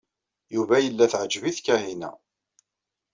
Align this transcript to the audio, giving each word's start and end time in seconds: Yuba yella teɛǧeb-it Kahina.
Yuba 0.55 0.75
yella 0.79 1.05
teɛǧeb-it 1.11 1.57
Kahina. 1.65 2.11